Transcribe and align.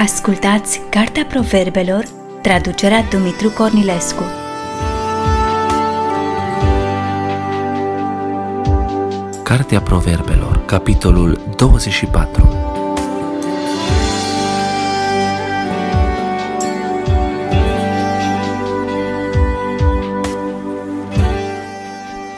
Ascultați 0.00 0.80
Cartea 0.90 1.24
Proverbelor, 1.24 2.04
traducerea 2.42 3.02
Dumitru 3.10 3.50
Cornilescu. 3.50 4.22
Cartea 9.42 9.80
Proverbelor, 9.80 10.64
capitolul 10.64 11.40
24 11.56 12.48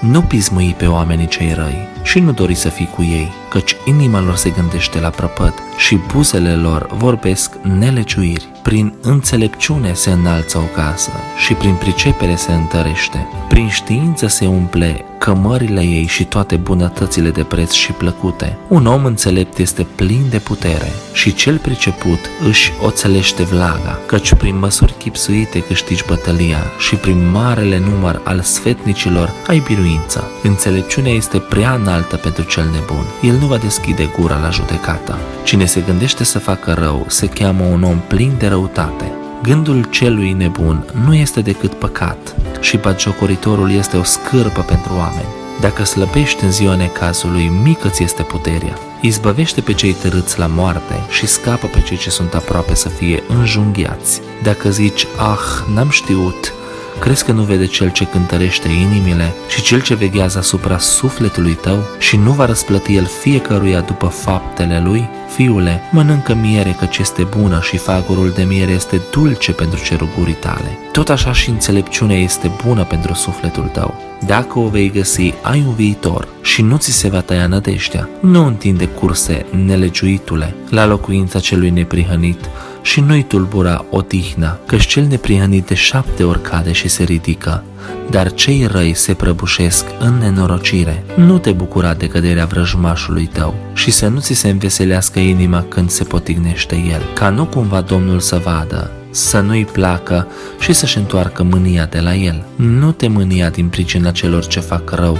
Nu 0.00 0.22
pismui 0.22 0.74
pe 0.78 0.86
oamenii 0.86 1.26
cei 1.26 1.52
răi 1.52 1.88
și 2.02 2.20
nu 2.20 2.32
dori 2.32 2.54
să 2.54 2.68
fii 2.68 2.90
cu 2.94 3.02
ei, 3.02 3.32
căci 3.50 3.76
inima 3.84 4.20
lor 4.20 4.36
se 4.36 4.50
gândește 4.50 5.00
la 5.00 5.08
prăpăt 5.08 5.54
și 5.76 5.98
buzele 6.12 6.54
lor 6.54 6.86
vorbesc 6.92 7.54
neleciuiri. 7.62 8.48
Prin 8.62 8.94
înțelepciune 9.02 9.92
se 9.92 10.10
înalță 10.10 10.58
o 10.58 10.74
casă 10.74 11.10
și 11.36 11.54
prin 11.54 11.74
pricepere 11.74 12.34
se 12.34 12.52
întărește. 12.52 13.26
Prin 13.48 13.68
știință 13.68 14.26
se 14.26 14.46
umple 14.46 15.04
cămările 15.20 15.80
ei 15.80 16.06
și 16.06 16.24
toate 16.24 16.56
bunătățile 16.56 17.30
de 17.30 17.42
preț 17.42 17.72
și 17.72 17.92
plăcute. 17.92 18.56
Un 18.68 18.86
om 18.86 19.04
înțelept 19.04 19.58
este 19.58 19.86
plin 19.94 20.22
de 20.30 20.38
putere 20.38 20.92
și 21.12 21.34
cel 21.34 21.58
priceput 21.58 22.18
își 22.48 22.72
oțelește 22.82 23.42
vlaga, 23.42 23.98
căci 24.06 24.34
prin 24.34 24.58
măsuri 24.58 24.94
chipsuite 24.98 25.62
câștigi 25.62 26.04
bătălia 26.06 26.62
și 26.78 26.94
prin 26.94 27.30
marele 27.30 27.78
număr 27.78 28.20
al 28.24 28.40
sfetnicilor 28.40 29.32
ai 29.46 29.62
biruință. 29.66 30.30
Înțelepciunea 30.42 31.12
este 31.12 31.38
prea 31.38 31.74
înaltă 31.74 32.16
pentru 32.16 32.42
cel 32.42 32.64
nebun. 32.64 33.04
El 33.22 33.38
nu 33.40 33.46
va 33.46 33.56
deschide 33.56 34.10
gura 34.18 34.38
la 34.38 34.50
judecată. 34.50 35.18
Cine 35.44 35.64
se 35.64 35.80
gândește 35.80 36.24
să 36.24 36.38
facă 36.38 36.72
rău 36.72 37.04
se 37.08 37.26
cheamă 37.26 37.64
un 37.64 37.82
om 37.82 38.00
plin 38.08 38.32
de 38.38 38.46
răutate. 38.46 39.12
Gândul 39.42 39.84
celui 39.90 40.32
nebun 40.32 40.84
nu 41.04 41.14
este 41.14 41.40
decât 41.40 41.72
păcat 41.72 42.34
și 42.60 42.76
bagiocoritorul 42.76 43.70
este 43.72 43.96
o 43.96 44.02
scârbă 44.02 44.60
pentru 44.60 44.92
oameni. 44.96 45.28
Dacă 45.60 45.84
slăbești 45.84 46.44
în 46.44 46.50
ziua 46.50 46.74
necazului, 46.74 47.52
mică 47.62 47.88
ți 47.88 48.02
este 48.02 48.22
puterea. 48.22 48.78
Izbăvește 49.00 49.60
pe 49.60 49.72
cei 49.72 49.92
târâți 49.92 50.38
la 50.38 50.46
moarte 50.46 51.00
și 51.08 51.26
scapă 51.26 51.66
pe 51.66 51.80
cei 51.80 51.96
ce 51.96 52.10
sunt 52.10 52.34
aproape 52.34 52.74
să 52.74 52.88
fie 52.88 53.22
înjunghiați. 53.28 54.20
Dacă 54.42 54.70
zici, 54.70 55.06
ah, 55.16 55.74
n-am 55.74 55.88
știut, 55.90 56.52
Crezi 57.00 57.24
că 57.24 57.32
nu 57.32 57.42
vede 57.42 57.66
cel 57.66 57.90
ce 57.90 58.04
cântărește 58.04 58.68
inimile 58.68 59.34
și 59.48 59.62
cel 59.62 59.82
ce 59.82 59.94
veghează 59.94 60.38
asupra 60.38 60.78
sufletului 60.78 61.52
tău 61.52 61.88
și 61.98 62.16
nu 62.16 62.32
va 62.32 62.44
răsplăti 62.46 62.96
el 62.96 63.04
fiecăruia 63.04 63.80
după 63.80 64.06
faptele 64.06 64.82
lui? 64.84 65.08
Fiule, 65.34 65.80
mănâncă 65.92 66.34
miere 66.34 66.76
căci 66.78 66.98
este 66.98 67.22
bună 67.22 67.60
și 67.62 67.76
fagurul 67.76 68.30
de 68.30 68.42
miere 68.42 68.70
este 68.70 69.00
dulce 69.10 69.52
pentru 69.52 69.80
cerugurii 69.84 70.34
tale. 70.34 70.78
Tot 70.92 71.08
așa 71.08 71.32
și 71.32 71.50
înțelepciunea 71.50 72.18
este 72.18 72.50
bună 72.66 72.84
pentru 72.84 73.14
sufletul 73.14 73.70
tău. 73.72 73.94
Dacă 74.26 74.58
o 74.58 74.68
vei 74.68 74.90
găsi, 74.90 75.34
ai 75.42 75.64
un 75.66 75.74
viitor 75.74 76.28
și 76.42 76.62
nu 76.62 76.76
ți 76.76 76.90
se 76.90 77.08
va 77.08 77.20
tăia 77.20 77.46
nădejdea. 77.46 78.08
Nu 78.20 78.46
întinde 78.46 78.86
curse 78.86 79.46
nelegiuitule 79.66 80.54
la 80.70 80.86
locuința 80.86 81.38
celui 81.38 81.70
neprihănit, 81.70 82.50
și 82.82 83.00
nu-i 83.00 83.22
tulbura 83.22 83.84
odihna, 83.90 84.58
căci 84.66 84.86
cel 84.86 85.04
neprihănit 85.04 85.66
de 85.66 85.74
șapte 85.74 86.24
ori 86.24 86.42
cade 86.42 86.72
și 86.72 86.88
se 86.88 87.02
ridică, 87.02 87.64
dar 88.10 88.32
cei 88.32 88.66
răi 88.66 88.94
se 88.94 89.14
prăbușesc 89.14 89.84
în 89.98 90.18
nenorocire. 90.18 91.04
Nu 91.16 91.38
te 91.38 91.52
bucura 91.52 91.94
de 91.94 92.08
căderea 92.08 92.44
vrăjmașului 92.44 93.26
tău 93.26 93.54
și 93.74 93.90
să 93.90 94.08
nu 94.08 94.20
ți 94.20 94.34
se 94.34 94.48
înveselească 94.48 95.18
inima 95.18 95.64
când 95.68 95.90
se 95.90 96.04
potignește 96.04 96.76
el, 96.76 97.02
ca 97.14 97.28
nu 97.28 97.44
cumva 97.44 97.80
Domnul 97.80 98.20
să 98.20 98.40
vadă 98.44 98.90
să 99.10 99.40
nu-i 99.40 99.64
placă 99.64 100.26
și 100.58 100.72
să-și 100.72 100.98
întoarcă 100.98 101.42
mânia 101.42 101.84
de 101.84 102.00
la 102.00 102.14
el. 102.14 102.44
Nu 102.56 102.92
te 102.92 103.08
mânia 103.08 103.50
din 103.50 103.68
pricina 103.68 104.10
celor 104.10 104.46
ce 104.46 104.60
fac 104.60 104.90
rău 104.90 105.18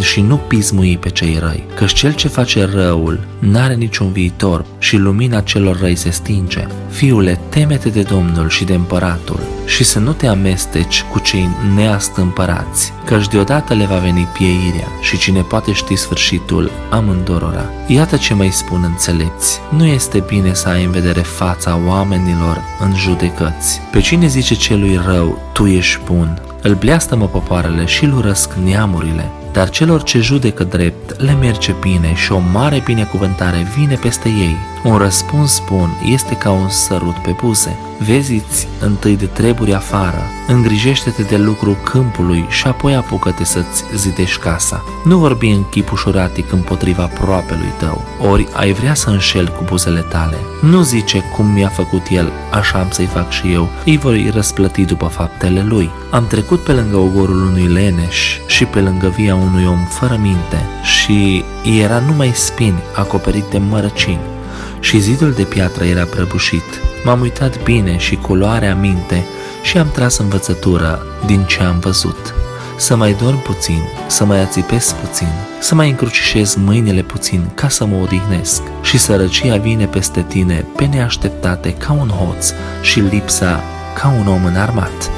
și 0.00 0.20
nu 0.20 0.36
pismui 0.36 0.98
pe 0.98 1.08
cei 1.08 1.38
răi, 1.40 1.64
căci 1.74 1.92
cel 1.92 2.14
ce 2.14 2.28
face 2.28 2.64
răul 2.64 3.20
n-are 3.38 3.74
niciun 3.74 4.12
viitor 4.12 4.64
și 4.78 4.96
lumina 4.96 5.40
celor 5.40 5.80
răi 5.80 5.96
se 5.96 6.10
stinge. 6.10 6.66
Fiule, 6.88 7.40
temete 7.48 7.88
de 7.88 8.02
Domnul 8.02 8.48
și 8.48 8.64
de 8.64 8.74
împăratul 8.74 9.40
și 9.68 9.84
să 9.84 9.98
nu 9.98 10.12
te 10.12 10.26
amesteci 10.26 11.04
cu 11.10 11.18
cei 11.18 11.48
neastâmpărați, 11.74 12.92
căci 13.04 13.28
deodată 13.28 13.74
le 13.74 13.84
va 13.84 13.96
veni 13.96 14.28
pieirea 14.32 14.88
și 15.00 15.18
cine 15.18 15.40
poate 15.40 15.72
ști 15.72 15.96
sfârșitul 15.96 16.70
amândorora. 16.90 17.70
Iată 17.86 18.16
ce 18.16 18.34
mai 18.34 18.50
spun 18.50 18.82
înțelepți, 18.82 19.60
nu 19.76 19.84
este 19.84 20.24
bine 20.26 20.54
să 20.54 20.68
ai 20.68 20.84
în 20.84 20.90
vedere 20.90 21.20
fața 21.20 21.80
oamenilor 21.86 22.62
în 22.80 22.96
judecăți. 22.96 23.80
Pe 23.90 24.00
cine 24.00 24.26
zice 24.26 24.54
celui 24.54 25.00
rău, 25.06 25.38
tu 25.52 25.66
ești 25.66 26.00
bun, 26.04 26.42
îl 26.62 26.74
bleastă-mă 26.74 27.26
popoarele 27.26 27.84
și 27.84 28.04
îl 28.04 28.16
urăsc 28.16 28.52
neamurile, 28.64 29.30
dar 29.52 29.70
celor 29.70 30.02
ce 30.02 30.20
judecă 30.20 30.64
drept 30.64 31.20
le 31.20 31.32
merge 31.32 31.74
bine 31.80 32.14
și 32.14 32.32
o 32.32 32.38
mare 32.52 32.82
binecuvântare 32.84 33.66
vine 33.76 33.94
peste 33.94 34.28
ei. 34.28 34.56
Un 34.84 34.96
răspuns 34.96 35.62
bun 35.66 35.90
este 36.04 36.34
ca 36.34 36.50
un 36.50 36.68
sărut 36.68 37.14
pe 37.14 37.36
buze. 37.40 37.78
Vezi-ți 37.98 38.68
întâi 38.80 39.16
de 39.16 39.26
treburi 39.26 39.74
afară, 39.74 40.22
îngrijește-te 40.46 41.22
de 41.22 41.36
lucru 41.36 41.76
câmpului 41.84 42.46
și 42.48 42.66
apoi 42.66 42.94
apucă-te 42.94 43.44
să-ți 43.44 43.84
zidești 43.94 44.40
casa. 44.40 44.84
Nu 45.04 45.18
vorbi 45.18 45.48
în 45.48 45.68
chip 45.68 45.92
ușuratic 45.92 46.52
împotriva 46.52 47.04
proapelui 47.06 47.72
tău, 47.78 48.02
ori 48.30 48.48
ai 48.52 48.72
vrea 48.72 48.94
să 48.94 49.10
înșel 49.10 49.48
cu 49.48 49.64
buzele 49.64 50.00
tale. 50.00 50.36
Nu 50.60 50.82
zice 50.82 51.22
cum 51.36 51.46
mi-a 51.46 51.68
făcut 51.68 52.06
el, 52.10 52.32
așa 52.50 52.78
am 52.78 52.90
să-i 52.90 53.06
fac 53.06 53.30
și 53.30 53.52
eu, 53.52 53.68
îi 53.84 53.98
voi 53.98 54.30
răsplăti 54.34 54.84
după 54.84 55.06
faptele 55.06 55.62
lui. 55.62 55.90
Am 56.10 56.26
trecut 56.26 56.60
pe 56.60 56.72
lângă 56.72 56.96
ogorul 56.96 57.46
unui 57.46 57.66
leneș 57.66 58.38
și 58.46 58.64
pe 58.64 58.80
lângă 58.80 59.08
via 59.08 59.34
unui 59.34 59.66
om 59.66 59.86
fără 59.88 60.18
minte 60.22 60.66
și 60.82 61.44
era 61.80 61.98
numai 61.98 62.32
spini 62.34 62.82
acoperit 62.94 63.44
de 63.44 63.58
mărăcini 63.58 64.36
și 64.80 64.98
zidul 64.98 65.32
de 65.32 65.42
piatră 65.42 65.84
era 65.84 66.04
prăbușit. 66.04 66.80
M-am 67.04 67.20
uitat 67.20 67.62
bine 67.62 67.98
și 67.98 68.16
culoarea 68.16 68.74
minte 68.74 69.24
și 69.62 69.78
am 69.78 69.90
tras 69.90 70.18
învățătură 70.18 71.02
din 71.26 71.44
ce 71.44 71.62
am 71.62 71.78
văzut. 71.78 72.34
Să 72.76 72.96
mai 72.96 73.16
dorm 73.20 73.42
puțin, 73.42 73.82
să 74.06 74.24
mai 74.24 74.40
ațipesc 74.40 74.94
puțin, 74.94 75.28
să 75.60 75.74
mai 75.74 75.88
încrucișez 75.88 76.54
mâinile 76.54 77.02
puțin 77.02 77.50
ca 77.54 77.68
să 77.68 77.86
mă 77.86 77.96
odihnesc 78.02 78.62
și 78.82 78.98
sărăcia 78.98 79.56
vine 79.56 79.86
peste 79.86 80.24
tine 80.28 80.64
pe 80.76 80.84
neașteptate 80.84 81.74
ca 81.74 81.92
un 81.92 82.08
hoț 82.08 82.52
și 82.82 83.00
lipsa 83.00 83.62
ca 84.00 84.14
un 84.18 84.26
om 84.26 84.44
înarmat. 84.44 85.17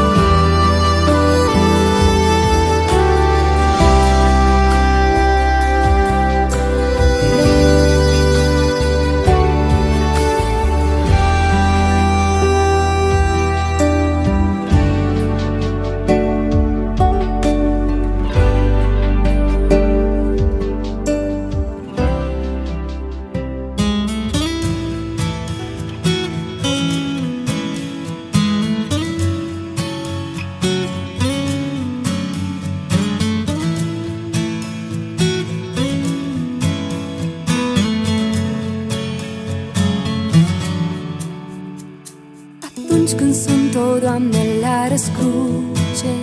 Doamne, 44.01 44.43
la 44.61 44.87
răscruce. 44.87 46.13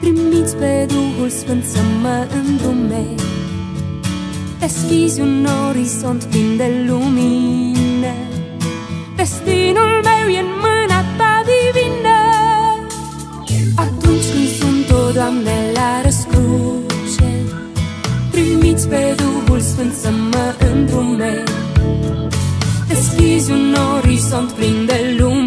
Primiți 0.00 0.56
pe 0.56 0.86
Duhul 0.88 1.28
Sfânt 1.28 1.64
să 1.64 1.78
mă 2.02 2.26
îndume. 2.34 3.04
Deschizi 4.58 5.20
un 5.20 5.46
orizont 5.68 6.24
plin 6.24 6.56
de 6.56 6.84
lumină. 6.88 8.14
Destinul 9.16 10.00
meu 10.08 10.26
e 10.36 10.38
în 10.38 10.50
mâna 10.64 11.00
ta 11.18 11.42
divină. 11.50 12.18
Atunci 13.76 14.26
când 14.32 14.48
sunt 14.58 14.90
o 14.90 15.10
Doamne 15.12 15.70
la 15.74 16.00
răscruce 16.02 17.30
Primiți 18.30 18.88
pe 18.88 19.14
Duhul 19.16 19.60
Sfânt 19.60 19.92
să 19.94 20.10
mă 20.30 20.54
îndrume 20.72 21.42
Deschizi 22.88 23.50
un 23.50 23.76
orizont 23.96 24.50
plin 24.50 24.86
de 24.86 25.16
lumină. 25.18 25.45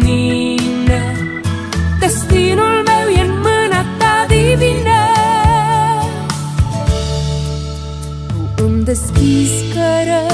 iscără 9.30 10.26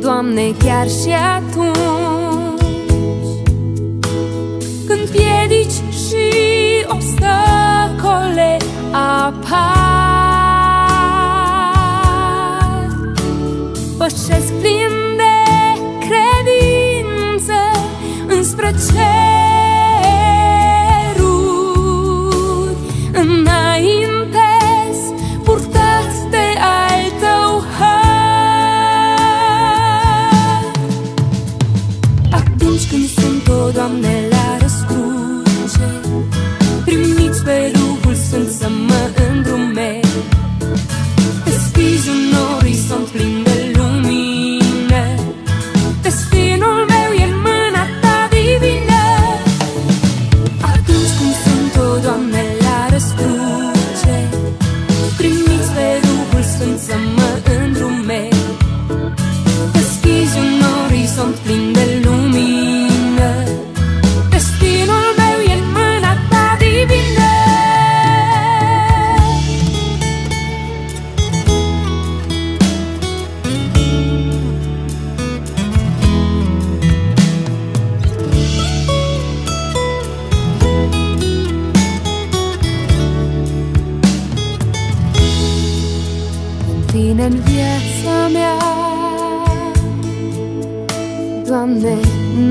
Doamne, 0.00 0.54
chiar 0.64 0.88
și 0.88 1.14
atunci 1.36 2.58
Când 4.86 5.08
piedici 5.08 5.78
și 5.92 6.26
obstacole 6.88 8.56
apar 8.92 9.76
Pășesc 13.98 14.52
plin 14.60 15.16
de 15.16 15.36
credință 16.00 17.60
înspre 18.28 18.70
cer. 18.70 19.27
în 87.28 87.40
viața 87.40 88.28
mea. 88.32 88.56
Doamne, 91.46 91.96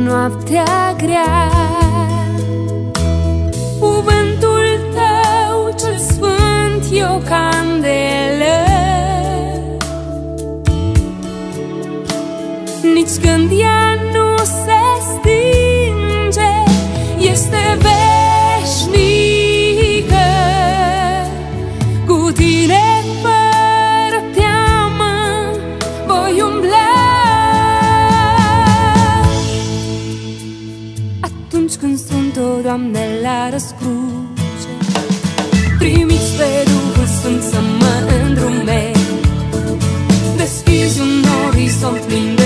noaptea 0.04 0.96
grea 0.98 1.52
Cuvântul 3.80 4.66
Tău 4.94 5.76
cel 5.80 5.98
sfânt 5.98 6.92
e 6.92 7.04
o 7.04 7.18
candelă 7.18 8.56
Nici 12.94 13.16
când 13.22 13.52
ea 13.60 13.77
atunci 31.68 31.82
când 31.84 32.00
sunt 32.00 32.46
o 32.46 32.62
doamne 32.62 33.06
la 33.22 33.50
răscruce. 33.50 34.70
Primiți 35.78 36.32
pe 36.38 36.64
Duhul 36.66 37.08
Sfânt 37.08 37.42
să 37.44 37.60
mă 37.80 38.12
îndrume. 38.24 38.92
Deschizi 40.38 41.00
un 41.00 41.24
orizont 41.48 42.00
plin 42.00 42.37